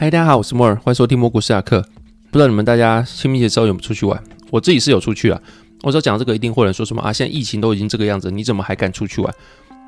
[0.00, 1.84] 嗨，大家好，我是莫尔，欢迎收听蘑菇斯亚克。
[2.30, 4.22] 不知道你们大家清明节之后有没有出去玩？
[4.48, 5.42] 我自己是有出去啊。
[5.82, 9.34] 我知道讲这个一定会有人说什么啊，现在疫情都已经这个样子，你怎么还敢出去玩？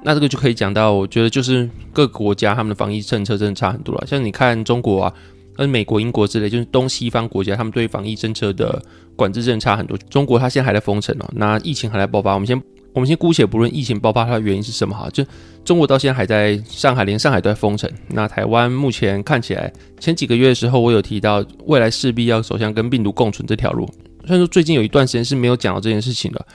[0.03, 4.05] 那这个就可以讲到，我觉得就是各个国家他们的防疫政策真的差很多了。
[4.05, 5.15] 像你看中国啊，
[5.55, 8.83] 跟美国、英国之类，就是东西方国家，他们对防疫政策的
[9.15, 9.97] 管制真的差很多。
[10.11, 12.35] 中国它现在还在封城哦，那疫情还在爆发。
[12.35, 12.61] 我们先。
[12.93, 15.25] 我们先姑且不论疫情爆发它的原因是什么哈，就
[15.65, 17.89] 中国到现在还在上海，连上海都在封城。
[18.09, 23.89] 那台湾目前看起来，前几个月的时候，我有提到未来势必要走向跟病毒共存这条路。
[24.25, 26.47] 虽然说最近有一段时间是没有讲到这件事情的，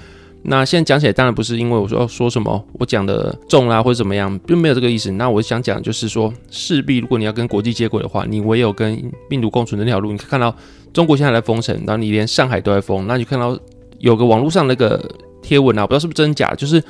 [0.43, 5.09] 那现在讲起来当然不是因为我说要说什么我讲的重啦或者怎么样，并没有这个意思。
[5.11, 10.11] 那我想讲就是说，势必如果你要跟国际接轨的话，你唯有跟病毒共存这条路。
[10.11, 10.53] 你可以看到
[10.91, 13.57] 中国现在在封城，然后你连上海都在封，那你看到
[13.99, 15.09] 有个网络上那个。
[15.45, 16.83] 贴文啊，不知道是不是真假，就是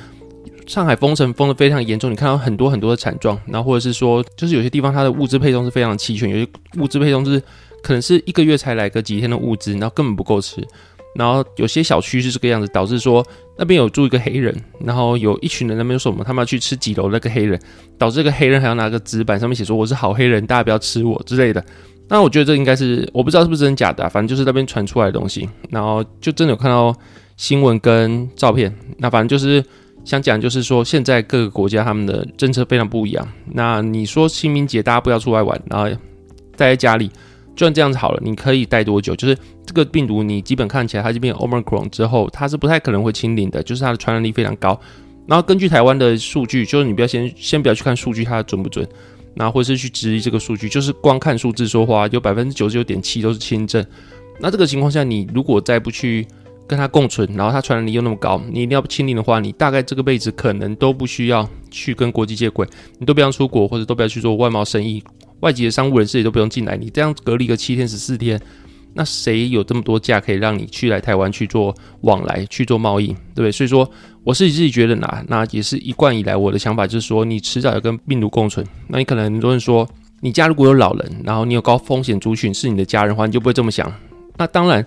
[0.66, 6.48] 上海封城封的非常严重，你看到很多很多的惨状，然后或者是说，就是有些地方它的物资配送是非常齐全，有些
[6.78, 7.38] 物资配送是
[7.82, 10.66] 可能是一个月才来个几天的物资，然后根本不够吃，
[11.14, 13.24] 然后有些小区是这个样子，导致说
[13.58, 17.60] 那边有住一个黑人，然后有一群人那边说什么，他们要去吃几楼那个黑人，
[17.98, 21.64] 导致这个黑人还要拿个纸板上面写说我是好黑人，大家不要吃我之类的。
[22.08, 26.92] 那我觉得这应该是我不知道是不是真的假的，啊反正就是那边传出来的东西，然后就真的有看到。
[27.36, 29.62] 新闻跟照片，那反正就是
[30.04, 33.28] 想讲，就是说现在各个国家他们的政策非常不一样。
[33.52, 35.88] 那你说清明节大家不要出来玩，然后
[36.56, 37.08] 待在家里，
[37.54, 39.14] 就算这样子好了，你可以待多久？
[39.14, 44.80] 就是这个病毒，你基本看起来它这边 Omicron 之后，它是不太可能会清零的，就是它的传染力非常高。
[45.26, 48.88] 然后根据台湾的数据，就是你不要先先不要去看数据它准不准，
[49.34, 53.84] 然后或是去质疑这个数据，就是光看数字说话，有百分之九十九点七都是轻症。
[54.38, 56.26] 那这个情况下，你如果再不去
[56.66, 62.66] 跟它共存，然后它传染力又那么高，你一定要清零的话，你大概这个辈子可能都不需要去跟国际接轨，
[62.98, 65.02] 你都不要出国，或者都不要去做外贸生意，
[65.40, 68.40] 外籍的商务人士也都不用进来，你这样隔离个七天十四天，
[68.94, 73.52] 那谁有这么多假可以让你去来台湾去做往来去做贸易，对不对？
[73.52, 73.88] 所以说，
[74.24, 78.66] 我是自己觉得呢，那也是一贯以来我的想法，就是说你迟早要跟病毒共存。
[78.88, 79.88] 那你可能很多人说，
[80.20, 83.92] 你家如果有老人，然后你有高风险族群是你的家人的话，你就不会这么想。
[84.36, 84.84] 那当然。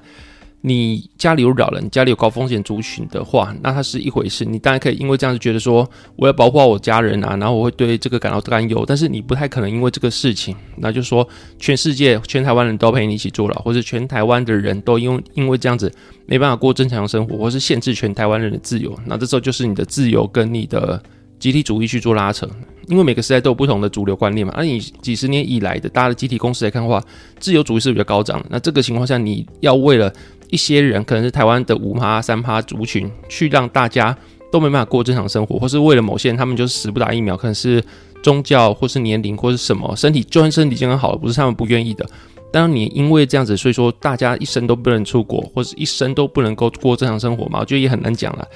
[0.62, 4.44] 你家里有老人，家里有高风险族群的话，那它是一回事。
[4.44, 8.84] 你当然可以因为这样子觉得说，我要保护好我家人啊，然后我会对这个感到担忧。
[8.86, 11.26] 但是你不太可能因为这个事情，那就说
[11.58, 15.90] 全世界全台湾人都陪你一起坐牢，或者全台湾的人都因为因为这样子
[16.26, 18.94] 没办法过正常生活，或是限制全台湾人的自由。
[19.06, 21.02] 那这时候就是你的自由跟你的
[21.40, 22.50] 集体主义去做拉扯。
[22.88, 24.52] 因为每个时代都有不同的主流观念嘛。
[24.58, 27.00] 而你几十年以来的大家的集体共识来看的话，
[27.40, 28.48] 自由主义是比较高涨的。
[28.50, 30.12] 那这个情况下，你要为了
[30.50, 34.16] 一些人可能是台湾的五趴三趴族群，去让大家
[34.52, 37.84] 都没办法过正常生活，或是为了某些人，他们就是死不打疫苗，可能是
[38.24, 42.06] 宗教或是年龄或是什么身体，就算身体健康好了，不是他们不愿意的。
[42.52, 48.48] 当你因为这样子，所以说大家一生都不能出国，或者一生都不能够过正常生活嘛，我觉得也很难讲了。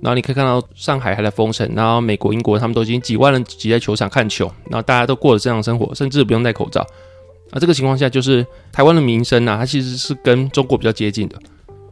[0.00, 6.84] 然后你可以看到上海还在封城，然后美国、英国他们都已经几万人挤在球场看球，然后大家都过了正常生活，甚至不用戴口罩。
[7.52, 11.36] 那这个情况下，就是台湾的民生啊，它其实是跟中国比较接近的。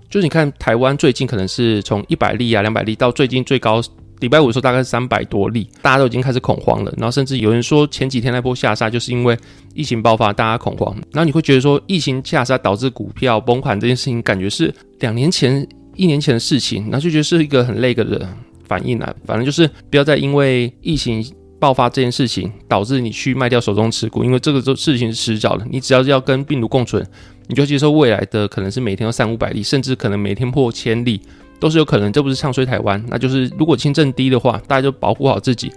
[0.09, 3.81] 就是你看台湾最近可能是从一百例啊、两百例到最近最高
[4.19, 6.93] 礼拜五的时候大概是三百多例，大家都已经开始恐慌了。
[6.97, 9.39] 然后甚至有人说前几天那波下杀就是因为
[9.73, 10.93] 疫情爆发，大家恐慌。
[11.13, 18.29] 然后你会觉得说疫情下杀导致股票崩盘这件事情，感觉是两年前、一年前的事情，然后就觉得是一个很累个的
[18.67, 19.15] 反应啊。
[19.25, 21.25] 反正就是不要再因为疫情。
[21.61, 25.67] 爆发这件事情导致你去卖掉手中持股，因为这个这事情是迟早的。
[25.71, 27.07] 你只要要跟病毒共存，
[27.49, 31.21] 你就接受未来的可能是每天要三五百例，甚至可能每天破千例
[31.61, 32.11] 都是有可能。
[32.11, 35.71] 这不是唱衰台湾，那就是如果轻症低的话，大家就保护好自己，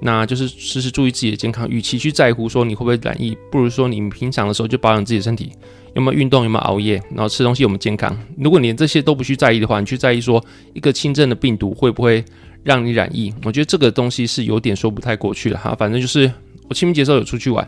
[0.00, 1.68] 那就是时时注意自己的健康。
[1.68, 5.52] 与其去在乎说你会不会染疫，不如说你平常的时候就保养自己的身体，
[5.94, 8.18] 有没有运动，有没有熬夜，然后吃东西有没有健康。
[8.38, 12.24] 如果连这些都不去在意的话，你去在意说一个轻症的病毒会不会？
[12.68, 15.74] 让你染疫，我觉得这个东西是有点说不太过去了哈。
[15.74, 16.30] 反正就是
[16.68, 17.66] 我清明节时候有出去玩，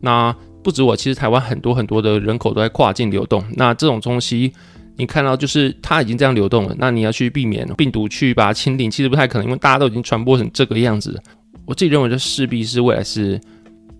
[0.00, 0.32] 那
[0.62, 3.44] 不止我，其实台湾很多很多的人口都在跨境流动。
[3.56, 4.52] 那这种东西
[4.96, 11.20] 你看到就是它已经这样流动了，那你要去避免病毒去把它清零，其实不太可能，因为大家都已经传播成这个样子。
[11.64, 13.40] 我自己认为这势必是未来是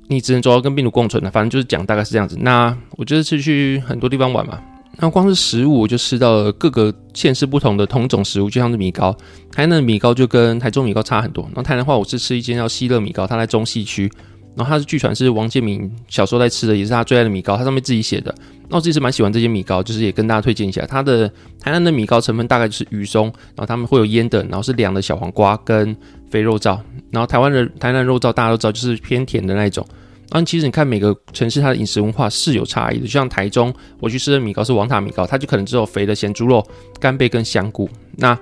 [0.06, 1.28] 你只能做到跟病毒共存的。
[1.28, 2.38] 反正就是讲大概是这样子。
[2.40, 4.60] 那我觉得是去很多地方玩嘛。
[4.98, 9.14] 那光是食物，我就吃到了各个县市不同的同种食物，就像是米糕，
[9.52, 11.44] 台南的米糕就跟台中米糕差很多。
[11.44, 14.10] 然后台南的话，我是吃一间叫西乐米糕，它在中西区。
[14.54, 18.34] 然后它是据传是王建民小时候在吃的，也是他最爱的米糕，它上面自己写的。
[18.70, 20.86] 那我自己是蛮喜欢这些米糕，就是也跟大家推荐一下。
[20.86, 21.28] 它的
[21.60, 25.94] 台南的米糕成分大概就是鱼松，然后他们会有腌的，然后是凉的小黄瓜跟
[26.30, 26.78] 肥肉燥。
[27.10, 29.86] 然后台湾的台南肉燥大家都知道，就是偏甜的那一种。
[30.30, 36.66] 那其实你看每个城市它的饮食文化是有差异的，就像台中我去吃的米糕是王塔米糕，它就可能只有肥的咸猪肉、
[36.98, 37.88] 干贝跟香菇。
[38.16, 38.38] 那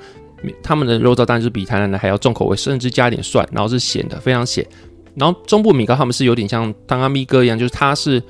[0.63, 4.67] 他们的肉燥当然是比台南的还要重口味，甚至加一点蒜，然后是咸的，非常咸。
[5.15, 8.23] 然后中部米糕他们是有点像当阿咪哥一样，就是它是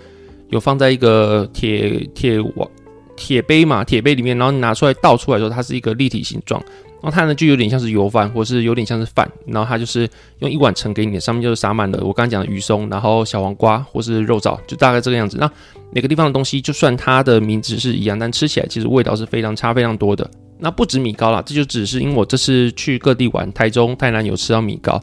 [0.51, 2.69] 有放在一个铁铁网
[3.17, 6.63] 铁杯嘛，铁杯里面，然后你拿出来倒出来的时候，它是一个立体形状。
[7.03, 10.09] 然后它呢就有点像是油饭，或是有点像是饭，然后它就是
[10.39, 15.37] 用一碗盛给你，上面就是撒满了我刚刚讲的鱼松，然后小黄瓜或是肉燥，就大概这个样子。
[15.39, 15.51] 那
[15.93, 20.29] 每个地方的东西，就算它的名字是一样，但吃起来其实味道是非常差非常多的。
[20.59, 24.99] 那不止米糕啦，这就只是因为我这次去各地玩，台中、台南有吃到米糕。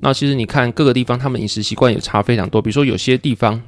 [0.00, 3.58] 那其实你看各个地方他们饮食习惯也差非常多，比如说有些地方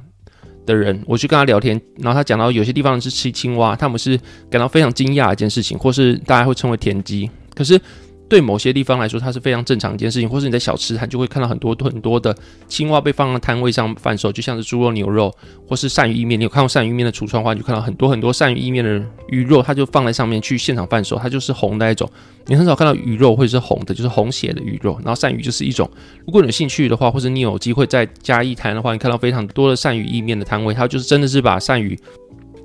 [0.69, 4.17] 的人，我去跟他聊天，然后他讲到有些地方是吃青蛙，他们是
[4.49, 7.29] 感到非常惊讶一件事情，或是大家会称为田鸡。
[7.55, 7.81] 可是
[8.29, 12.33] 对某些地方来说，它是非常正常一件事情，或是你在小吃摊就会看到很多很多的
[12.67, 15.33] 青蛙被放在摊位上贩售，就像是猪肉、牛肉，
[15.67, 16.39] 或是鳝鱼意面。
[16.39, 22.07] 你有看过鳝鱼意面的橱窗的话，你就看到很多很多鳝鱼意面的鱼肉，它就放在上面去现场贩售，它就是红的那种。
[22.45, 24.93] 你很少看到鱼肉会是红的，就是红血的鱼肉。
[25.03, 25.89] 然后鳝鱼就是一种，
[26.25, 31.99] 如果你有兴趣的话，或者你有机会在嘉义摊的话，你看到非常多的鳝鱼意面的摊位，它就是真的是把鳝鱼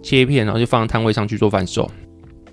[0.03, 1.91] 切片，然后就放在摊位上去做贩售。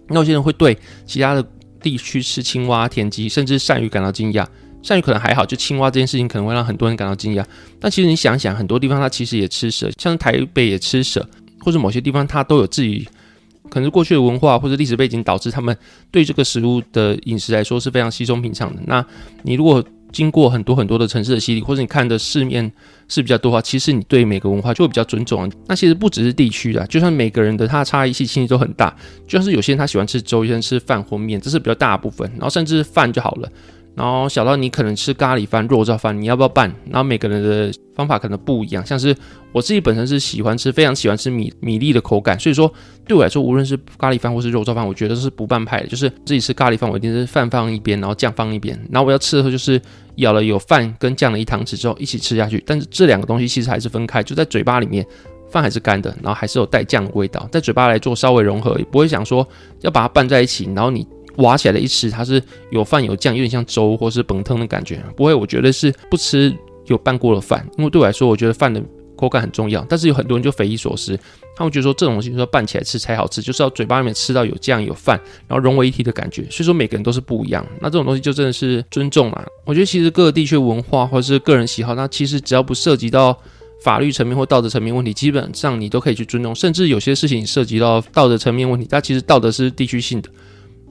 [0.08, 1.46] 那有些人会对其他的。
[1.81, 4.45] 地区吃青蛙、田鸡，甚至鳝鱼感到惊讶。
[4.83, 7.45] 鳝鱼可能还好，就青蛙这件事情可能会让很多人感到惊讶。
[7.80, 11.28] 但其实你想想，很多地方它其实也吃蛇，像台北也吃蛇，
[11.60, 13.07] 或者某些地方它都有自己
[13.69, 15.75] 可能过去的文化或者历史背景导致他们
[16.10, 18.81] 对这个食物的饮食来说是非常稀松平常的。
[18.86, 19.06] 那
[19.44, 22.72] 你如果经过很多很多的城市的洗礼，或者你看的世面
[23.08, 25.52] 是比较多的话，其实你对每个文化就会比较尊重。
[25.68, 28.96] 那其实不只是地区的，就算每个人的他的差异性其实都很大。
[29.28, 32.30] 就像是有些人他喜欢吃粥，有些人吃饭或面，这是比较大部分。
[32.31, 33.50] 然后甚至饭就好了。
[33.93, 36.73] 然后小到你可能吃咖喱饭、肉燥饭，你要不要拌？
[36.85, 38.85] 然后每个人的方法可能不一样。
[38.85, 39.15] 像是
[39.51, 42.71] 我自己本身是喜欢吃，非常喜欢吃米米粒的口感，所以说
[43.05, 45.88] 对我来说，无论是咖喱饭或是肉燥饭，我觉得是不拌派的。
[45.88, 48.79] 就是自己吃咖喱饭，我一定是饭放一边，然后酱放一边。
[48.89, 49.79] 然后我要吃的时候，就是
[50.15, 52.63] 咬了有饭跟酱的一汤匙之后一起吃下去。
[52.65, 55.05] 但是这两个东西其实还是分开，就在嘴巴里面，
[55.49, 59.45] 饭还是干的，然后还是有带酱的味道，在嘴巴来做稍微融合，也不会想说
[59.81, 61.05] 要把它拌在一起，然后你。
[61.38, 65.04] 挖起来的一吃，它是有饭有酱，有点像粥或是本汤的感觉。
[65.16, 66.54] 不会，我觉得是不吃
[66.88, 68.81] 有拌过的饭，因为对我来说，我觉得饭的
[69.16, 69.86] 口感很重要。
[69.88, 71.18] 但是有很多人就匪夷所思，
[71.56, 76.42] 他们觉得说这种东西说拌起来吃才好吃，就是要嘴巴里面吃到有酱有饭，然后融为一体的感觉。
[76.50, 77.66] 所以说每个人都是不一样。
[77.80, 79.44] 那这种东西就真的是尊重嘛？
[79.66, 83.38] 我觉得其实各个地区文化或者是个人喜好，那其实只要不涉及到
[83.84, 86.54] 法律层面或道德层面问题，基本上你都可以去尊重。
[86.54, 90.30] 甚至有些事情涉及到道德层面问题，它其实道德是地区性的。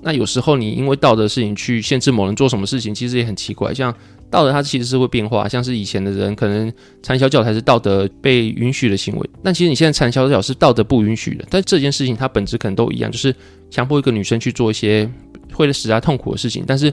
[0.03, 3.75] 那有时候你因为道德事情去限制某人做什么事情，其实也很奇怪。
[3.75, 3.95] 像
[4.31, 11.45] 道德它其实是会变化，像是以前的人可能缠小脚才是道德被允许的行为，但其实你现在缠小脚是道德不允许的。
[11.51, 13.35] 但这件事情它本质可能都一样，就是
[13.71, 15.11] 强迫一个女生去做一些
[15.53, 16.65] 会使她痛苦的事情。
[16.67, 16.93] 但是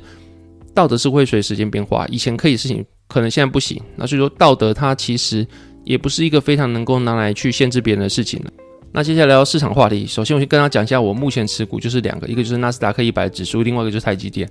[0.73, 3.81] 道德是会随时间变化，以前可以的事情可能现在不行。
[3.95, 5.47] 那所以说道德它其实
[5.85, 8.51] 也不是一个非常能够拿来去限制别人的事情了。
[8.97, 10.07] 那接下来聊市场话题。
[10.07, 14.49] 首先，我先跟大家讲一下我目前持股就是两个，一个就是纳斯达克一百指数，另外一个就是台积电。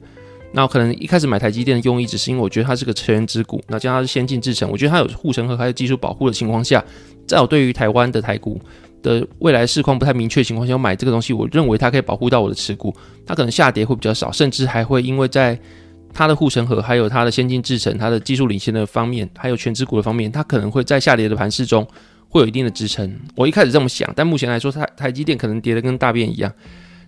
[0.52, 6.80] 那我可能一开始买台积电的用意，只是因为我觉得它是个成人之股，那加上它是先进制程，我觉得它有护城河还有技术保护的情况下，
[7.26, 8.60] 在我对于台湾的台股
[9.02, 12.94] 的未来市况不太明确的情况下，我买这个东西，我认为它可以保护到我的持股，
[13.26, 15.58] 它可能下跌会比较少，甚至还会因为在
[16.14, 21.84] 它的护城河还有它的先进制程、它的技术领先的方面，还有全职股的方面，它可能会在下跌的盘势中。
[22.36, 26.52] 会有一定的支撑，我一开始这么想，但目前来说，台台积电可能跌的跟大便一样。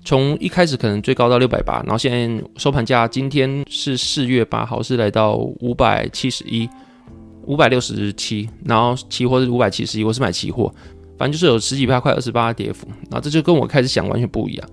[0.05, 6.67] 从一开始可能最高到六百八，然后现在收盘价今天是四月八号，是来到五百七十一、
[7.45, 10.73] 五百六十七，然后期货是五百七十一，我是买期货，
[11.19, 14.69] 反正就是有十几八块二十八跌幅，然后这就跟我开始想完全不一样。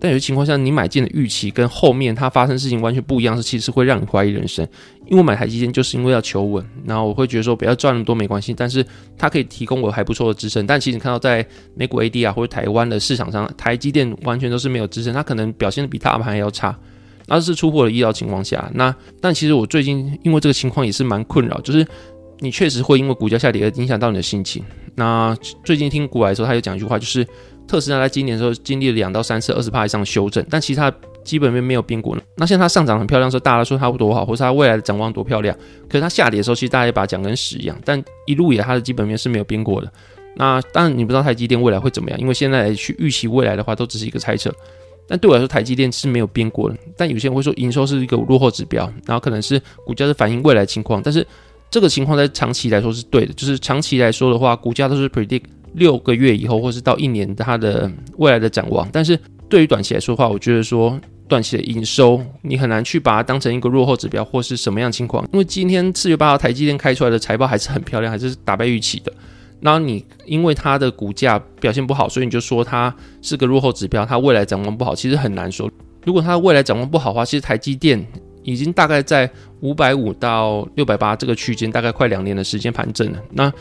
[0.00, 4.66] 但有些情况下，你买进的预期跟后面它发生事情完全不一样，是其实会让你怀疑人生。
[5.06, 8.84] 因为我买台积电就是因为要求稳，然后我会觉得说不要赚那么多没关系，但是
[9.18, 10.66] 它可以提供我还不错的支撑。
[10.66, 16.78] 但其实你看到在美股 AD 啊或者台湾的市场上，台积电完全都是没有支撑，它可能表现的比大盘还要差，
[17.26, 18.70] 那是出乎了意料情况下。
[18.74, 21.86] 那但其实我最近因为这个情况也是蛮困扰，就是
[22.40, 24.64] 你确实会因为股价下跌而影响到你的心情。
[24.96, 27.26] 那最近听股来的时候，他有讲一句话，就是。
[27.68, 30.92] 特斯拉在今年的时候经历了两到三次二十帕以上的修正，但其他
[31.22, 32.18] 基本面没有变过。
[32.36, 35.56] 那现在它上涨很漂亮的时候，大家说它多好，或是它未来的展望多漂亮。
[35.88, 37.80] 可是它下跌的时候，其实大家也把它讲跟屎一样。
[37.84, 39.88] 但一路以来它的基本面是没有变过的。
[40.34, 44.52] 那当然你不知道台积电未来会怎么样，因为现在去预期未来的话，都只是一个猜测。
[45.06, 46.76] 但对我来说，台积电是没有变过的。
[46.96, 51.24] 但有些人会说营收是一个落后指标，然后可能是股价是反映未来情况，但是。
[51.70, 58.88] 这个情况在长期来说是对的，就是长期来说的话，股价都是 predict 六个月以后或是到一年它的未来的展望。
[58.92, 59.16] 但是
[59.48, 69.12] 对于短期来说的话，我觉得说短期的营收你很难去把它当成一个落后指标或是什么样情况，因为今天四月八号台积电开出来的财报还是很漂亮，还是打败预期的。
[69.60, 75.70] 然后你因为它的股价表现不好，所以你就说它是个落后指标，它未来展望不好，其实很难说。
[76.04, 78.04] 如果它未来展望不好的话，其实台积电。
[78.42, 79.30] 已经大概在
[79.60, 83.18] 五百五到六百八这个区间，大概快两年的时间盘整了。
[83.32, 83.52] 那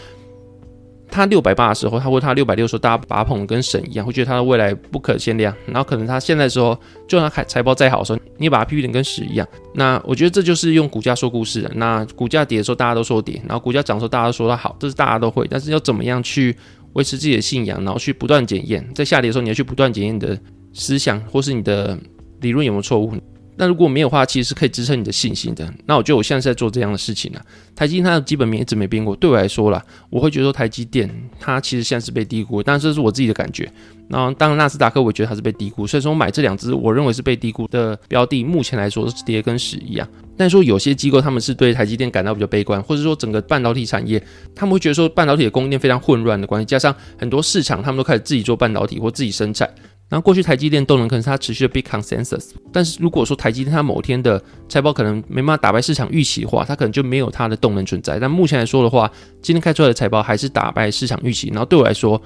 [1.12, 5.52] 它六百八的时候，它或它六百六时候，大家把它捧跟神一样，会觉得它的未来不可限量。
[5.66, 9.48] 然后可能它现在的时候，就算它财报再好的时候，你也把它批评跟屎一样。
[9.74, 11.72] 那我觉得这就是用股价说故事的。
[11.74, 15.48] 那股价跌的时候，大家都说跌；然后股价涨的时候，大家都说它好，这是大家都会。
[15.50, 16.56] 但是要怎么样去
[16.94, 20.40] 维持自己的信仰，然后去不断检验，在下跌的时候，你要去不断检验你的
[20.74, 21.98] 思想或是你的
[22.42, 23.12] 理论有没有错误。
[23.60, 25.70] 那如果没有的话，其实是可以支撑你的信心的。
[25.86, 27.42] 那我觉得我现在是在做这样的事情了。
[27.76, 33.70] 台积电它的基本面一直没变过，对我来说啦，我会觉得说台积电它其实现在是被低估，但这是我自己的感觉。
[34.08, 40.08] 那当然纳斯达克我觉得它是被低估，所以说我买这两只我认为是被低估的标的，目前来说是跌跟屎一样。
[40.38, 44.24] 但是说有些机构他们是对台积电感到比较悲观，或者说整个半导体产业，
[44.56, 49.70] 他们会觉得说半导体的供应链非常混乱的关系，加上很多市场他们都开始自己做半导体或自己生产。
[50.10, 58.18] 然后过去台积电动能可能是它持续的 big consensus，但是如果说台积电它某天的财报可能没办法打败市场预期的话，它可能就没有它的动能存在。
[58.20, 61.50] 但目前来说的话，今天开出来的财报还是打败市场预期。
[61.50, 62.20] 然后对我来说，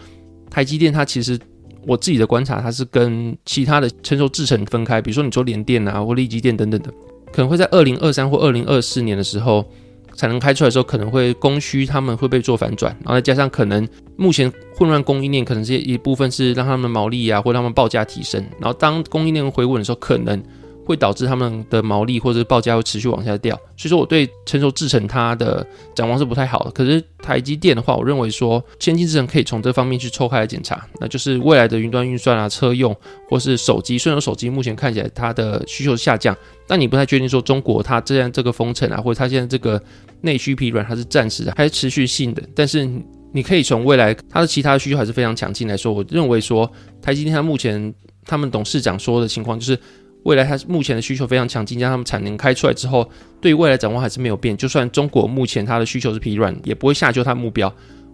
[0.50, 1.38] 台积电它其实
[1.86, 6.90] 我自己的观察，它是跟其他的成熟制程分开，比如说你说联电啊或立积电等等的，
[7.34, 9.70] 可能会在二零二三或二零二四年的时候。
[10.16, 20.42] 产能开出来的时候，可能会供需他们会被做反转，然后再加上可能目前混乱供应链，可能是一部分是让他们毛利啊或他们报价提升，然后当供应链回稳的时候，可能。
[20.86, 26.72] 会导致他们的毛利或者报价会持续往下掉，所以说我对成熟制程它的展望是不太好的。
[26.72, 32.96] 可是台积电的话，我认为说先进制程可以从这方面去抽开来检查，那就是未来的云端运算啊、车用
[33.30, 36.36] 或是手机，虽然手机目前看起来它的需求下降，
[36.68, 39.82] 但你不太确定说中国它这样这个封城啊，或者它现在这个
[40.22, 42.44] 内需疲软，它是暂时的还是持续性的？
[42.54, 42.86] 但是
[43.32, 46.70] 你可以从未来它的其他需求还是非常强劲来说，我认为说
[47.02, 47.94] 台积电它目前
[48.26, 49.80] 他们董事长说的情况就是。
[50.24, 53.10] 未来它目前的需求非常强劲，加上他们产能开出来之后，
[53.42, 54.56] 对于未来展望还是没有变。
[54.56, 57.74] 就算中国目前它的需求是疲软，也不会下修它目标。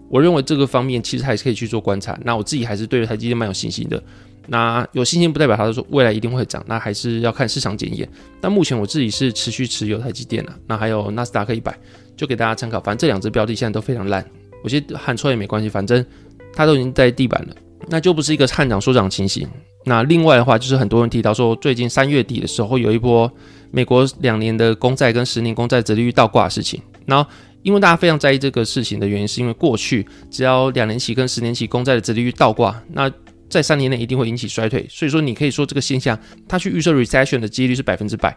[0.09, 2.17] 我认为这个方面其实还是可以去做观察。
[2.23, 4.01] 那我自己还是对台积电蛮有信心的。
[4.47, 8.09] 那有信心不代表它说未来一定会涨，那还是要看市场检验。
[8.41, 10.51] 但目前我自己是持续持有台积电的。
[10.65, 11.77] 那还有纳斯达克一百，
[12.17, 12.79] 就给大家参考。
[12.79, 14.25] 反正这两只标的现在都非常烂，
[14.63, 16.03] 我觉得喊出来也没关系，反正
[16.51, 17.55] 它都已经在地板了，
[17.87, 19.47] 那就不是一个看涨说涨情形。
[19.85, 23.31] 那另外的话，就是很多人提到说，最近三月底的时候，有一波
[23.71, 26.81] 美国两年的公债跟十年公债折利率倒挂的事情。
[27.05, 27.29] 然后，
[27.63, 33.09] 因为大家非常在意这个事情的原因，是因为过去只要两年期跟十年期公债的折利率倒挂，那
[33.49, 34.85] 在三年内一定会引起衰退。
[34.89, 38.35] 所以说，你可以说这个现象，它去预测 recession 的几率是百分之百。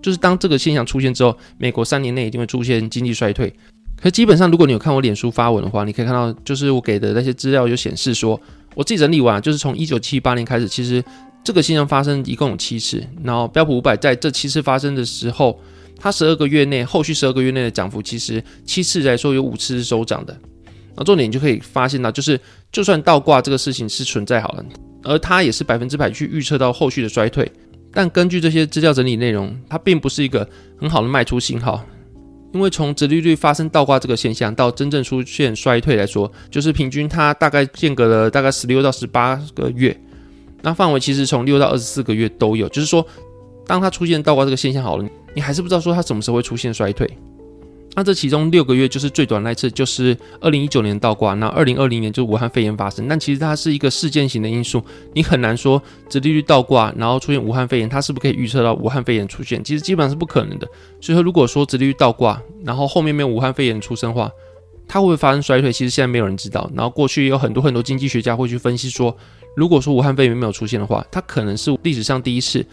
[0.00, 3.52] 就是当这个现象出现之后，美国三年内一定会出现经济衰退。
[4.00, 8.40] 可基本上，如果你有看我脸书发文的话，你可以看到，就是我给的那些资料有显示说。
[8.74, 11.02] 我自己整理完，就是从一九七八年开始，其实
[11.42, 13.02] 这个现象发生一共有七次。
[13.22, 15.58] 然后标普五百在这七次发生的时候，
[15.98, 20.36] 它十二个月内，后续十二个月内的涨幅，其实七次来说有五次是收涨的。
[20.96, 22.40] 那重点你就可以发现到，就是
[22.70, 24.64] 就算倒挂这个事情是存在好了，
[25.02, 27.50] 而它也是百分之百去预测到后续的衰退。
[27.92, 31.84] 但根据这些资料整理内容，它并不是一个很好的卖出信号。
[32.54, 39.94] 因为从直利率发生倒挂这个现象到真正出现衰退来说，就是平均它大概间隔了大概十六到十八个月，
[40.62, 42.68] 那范围其实从六到二十四个月都有。
[42.68, 43.04] 就是说，
[43.66, 47.10] 当它出现倒挂这个现象好了，你还是不知道说它什么时候会出现衰退。
[47.96, 53.06] 那这其中六个月就是最短那一次，就是二零一九年倒挂，那二零二零年就是武汉肺炎发生。
[53.08, 54.82] 但其实它是一个事件型的因素，
[55.12, 59.62] 你很难说殖利率倒挂，然后出现武汉肺炎，它是不是可以预测到武汉肺炎出现？
[59.62, 60.66] 其实基本上是不可能的。
[61.00, 64.30] 所以说，如果说殖利率倒挂，然后后面没有武汉肺炎出生的话，
[64.88, 65.72] 它会不会发生衰退？
[65.72, 66.68] 其实现在没有人知道。
[66.74, 69.16] 然后过去也有很多很多经济学家会去分析说，
[69.56, 72.66] 如果说武汉肺炎没有出现的话，它可能是历史上第一次。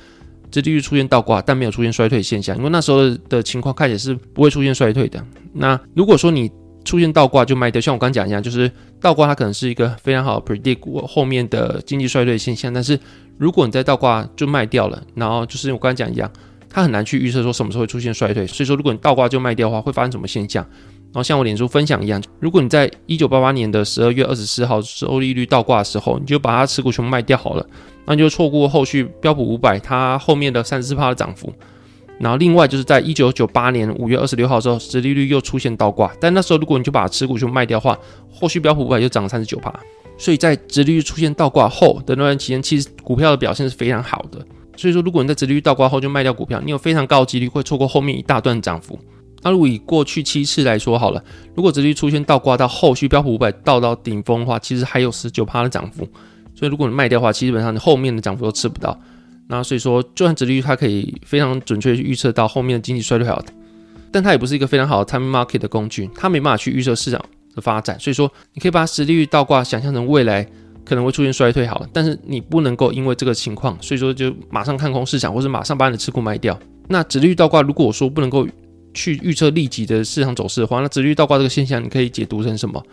[0.52, 5.24] 这利率出现倒挂，但没有出现衰退现象，因为那时候的情况看起来是不会出现衰退的。
[5.54, 6.52] 那如果说你
[6.84, 12.74] 出现倒挂就卖掉，像我刚讲一样，就是倒挂它可能是一个非常好的 predict 我后面的经济衰退现象。
[12.74, 13.00] 但是
[13.38, 16.30] 如果你在倒挂就卖掉了，然后就是我刚才讲一样，
[16.70, 18.48] 它很难去预测说什么时候会出现衰退。
[18.48, 20.68] 所以说，如果你倒挂就卖掉的话，会发生什么现象？
[21.14, 27.66] 然后像我脸书分享一样，如果你在一九八八年的十二月二十四号收利率倒挂的时候，你就把它持股全部卖掉好了。
[28.06, 31.54] 那你就错过后续标普五百它后面的三十四趴的涨幅，
[32.18, 37.98] 然后另外就是在一九九八年五月二十六号的时候，殖利率又出现倒挂，但那时候如果你就把持股全部卖掉的话，
[38.32, 39.74] 后续标普五百就涨了三十九趴。
[40.18, 44.40] 所以在殖利率出现倒挂后的那段期间，其实股票的表现是非常好的。
[44.78, 48.98] 所以说，如果你在殖利率倒挂后就卖掉股票，你有非常高的几率会错过后面一大段涨幅。
[49.42, 51.24] 那如果以过去七次来说好了，
[51.56, 56.08] 如果殖利率出现倒挂到后续标普五百到到顶峰的话，其实还有十九趴的涨幅。
[56.54, 59.00] 所以如果你卖掉的话，基本上你后面的涨幅都吃不到。
[59.48, 63.44] 那所以说，就算殖利率它可以非常准确去预测到后面的经济衰退好，
[64.12, 67.20] 但它也不是一个非常好的 time market 的工具，它没办法去预测市场
[67.56, 68.00] 的发展。
[68.00, 70.48] 所以说，你可以把殖利率倒挂想象成未来
[70.86, 76.58] 可能会出现衰退好了，但是你不能够因为这个情况，所以说就马上看空市场，或者马上把你的持股卖掉。
[76.88, 78.48] 那殖利率倒挂，如果我说不能够
[78.94, 82.84] 去预测立即的市场走势的话，那直率倒挂这个现象，你可以解读成什么？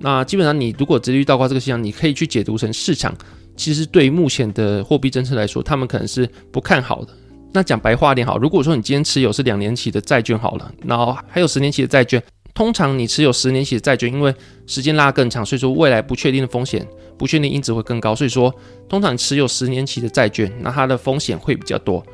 [0.00, 3.14] 那基本上你如果直率倒挂这个现象，你可以去解读成市场。
[3.56, 7.14] 其实对于目前的货币政策来说，他们可能是不看好的。
[7.52, 12.20] 那讲白话点好，如果说你今天持有是两年期的债券好了，然后还有十年期的债券，
[12.52, 14.34] 通常你持有十年期的债券，因为
[14.66, 16.84] 时间拉更长，所以说未来不确定的风险、
[17.16, 18.52] 不确定因子会更高，所以说
[18.88, 22.04] 通常持有十年期的债券，那它的风险会比较多。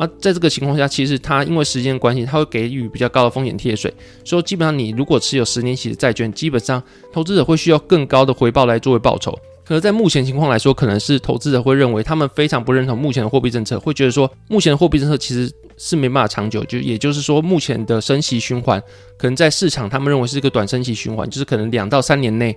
[0.00, 3.92] 而在这个情况下，其实它因为时间关系，它会给予比较高的风险贴水，
[4.24, 9.38] 所以基本上你如果持有十年期的债券，基本上投资者会需要更高的回报来作为报酬。
[9.62, 16.64] 可是，在目前情况来说，可能是投资者会认为他们非常不认同目前的货币政策，会觉得说目前的货币政策其实是没办法长久。
[16.64, 18.82] 就也就是说，目前的升息循环
[19.16, 22.56] 可能在市场他们认为是一个短升息循环，就是可能两到三年内，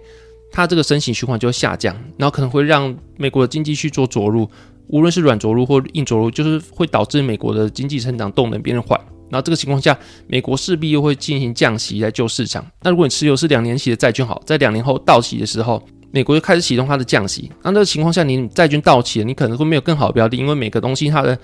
[0.52, 4.50] 它这个升息循环就会下降，然后可能会让美国的经济去做着陆，
[4.94, 9.00] 无论是软着陆或硬着陆，就是会导致美国的经济成长动能变缓。
[9.30, 9.98] 然后这个情况下，
[10.28, 12.64] 美国势必又会进行降息来救市场。
[12.84, 15.82] 那如果你持有是两年期的债券，好，在两年后到期的时候。
[16.16, 21.36] 美国就开始启动它的降息，那这个情况下，你债券到期了，你可能会没有更好的标的，因为每个东西它的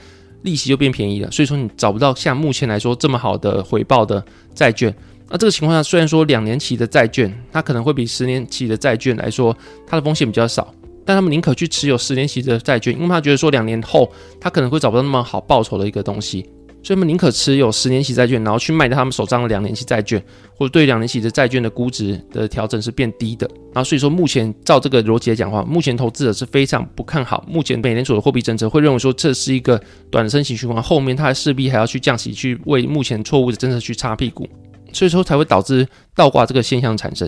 [0.44, 4.94] 利息就变便宜了，所以说你找不到像目前来说这么好的回报的债券。
[5.28, 10.72] 那这个情况下，虽然说两年期的债券它可能会比十年期的债券来说它的风险比较少，
[11.10, 14.08] 但他们宁可去持有十年期的债券，因为他觉得说两年后
[14.40, 16.48] 他可能会找不到那么好报酬的一个东西。
[16.84, 23.50] 所以，他们宁可持有十年期债券，然后去卖掉他们手上的两年期债券，或者对两年期的债券的估值的调整是变低的。
[23.74, 34.48] 然后，所以说目前照这个逻辑来讲的话，目前投资者是非常不看好目前美联储的货币政策，会认为说这是一个短的升息循环，后面它势必还要去降息，去为目前错误的政策去擦屁股，
[34.94, 37.28] 所以说才会导致倒挂这个现象产生。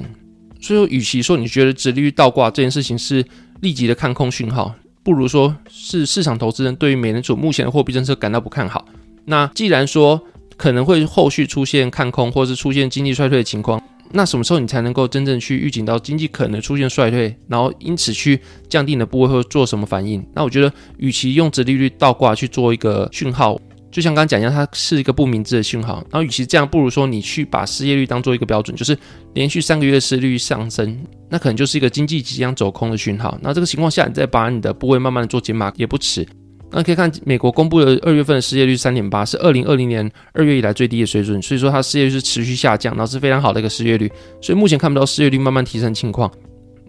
[0.61, 3.25] 所以说，与其说你觉得殖利率倒挂这件事情是
[3.61, 8.85] 立即的看空讯号，不如说是市场投资人对于美联储目前的货币政策感到不看好。
[9.25, 10.21] 那既然说
[10.57, 20.23] 可能会后续出现看空，或是出现经济衰退的情况，那什么时候你才能够真正去预警到经济可能出现衰退，然后因此去降低你的部位或做什么反应？
[20.33, 23.59] 那我觉得，与其用直利率倒挂去做一个讯号，
[23.91, 25.95] 就像刚刚讲一样，它是一个不明智的讯号。
[26.09, 28.97] 然后，与其这样，不如说你去把失业率当做一个标准，就是
[29.33, 30.97] 连续三个月失业率上升，
[31.29, 33.37] 那可能就是一个经济即将走空的讯号。
[33.41, 36.25] 那这个情况下，你再把你的部位慢慢的做减码也不迟。
[36.73, 44.09] 那可以看美国公布的二月份的失业率三点八，是二零二零年二月以来最低的水准，所以说它失业率是持续下降，然后是非常好的一个失业率，
[44.41, 46.31] 所以目前看不到失业率慢慢提升情况。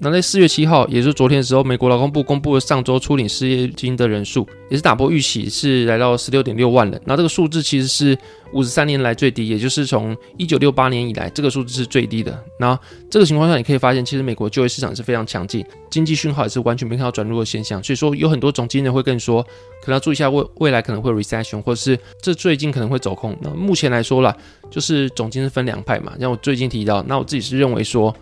[0.05, 7.01] 那在四月七号，也就是昨天的时候，美国劳工部公布了上周初领失业金的人数，也是打破预期，是来到十六点六万人。
[7.05, 8.19] 那这个数字其实是
[8.53, 12.37] 五十三年来最低，也就是从一九六八年以来，这个数字是最低的。
[12.59, 12.77] 那
[13.09, 17.81] 这个情况下，你可以发现，其实美国就业市场是非常强劲，经济讯号也是完全没看到转弱的现象。
[17.81, 19.41] 所以说，有很多总经理会跟你说，
[19.81, 23.39] 可能要注意一下未未来可能会 recession，或者是这最近可能会走空。
[23.41, 24.37] 那目前来说啦，
[24.69, 26.13] 就是总经是分两派嘛。
[26.19, 28.13] 像我最近提到，那我自己是认为说。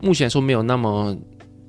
[0.00, 1.16] 目前说没有那么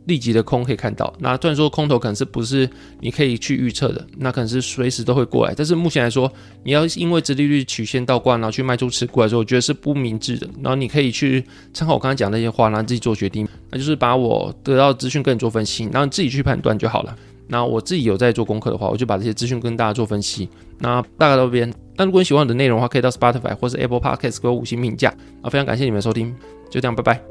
[0.05, 2.67] 立即的空可以看到，那虽然说空头可能是不是
[2.99, 5.53] 你可以去预测的，那可能是随时都会过来。
[5.55, 6.31] 但是目前来说，
[6.63, 10.49] 你要因为殖利率曲线倒挂，然后去卖出持股来说，我觉得是不明智的。
[10.61, 13.47] 然后你可以去参考我刚才讲那些话，然后自己做决定。
[13.69, 17.15] 那就是把我得到资讯跟你做分析，然后你自己去判断就好了。
[17.47, 20.49] 那我自己有在做功课的话，我就把这些资讯跟大家做分析。
[20.79, 21.71] 那大概到这边。
[21.95, 25.13] 那如果你喜欢我的内容的话，可以到 Spotify 或是 Apple Podcast 给我五星评价。
[25.43, 26.33] 啊，非常感谢你们的收听，
[26.71, 27.21] 就这样，拜拜。